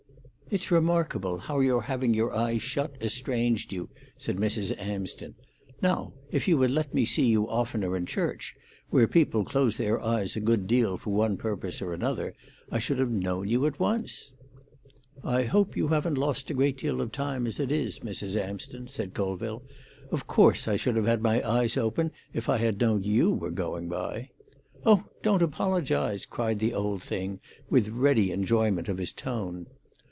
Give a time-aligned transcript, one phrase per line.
[0.53, 4.77] "It's remarkable how your having your eyes shut estranged you," said Mrs.
[4.77, 5.33] Amsden.
[5.81, 8.53] "Now, if you had let me see you oftener in church,
[8.89, 12.33] where people close their eyes a good deal for one purpose or another,
[12.69, 14.33] I should have known you at once."
[15.23, 18.35] "I hope you haven't lost a great deal of time, as it is, Mrs.
[18.35, 19.63] Amsden," said Colville.
[20.11, 23.51] "Of course I should have had my eyes open if I had known you were
[23.51, 24.31] going by."
[24.85, 27.39] "Oh, don't apologise!" cried the old thing,
[27.69, 29.67] with ready enjoyment of his tone.